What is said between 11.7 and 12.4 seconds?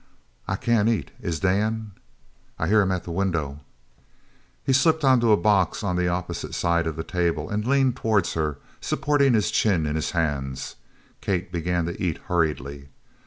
to eat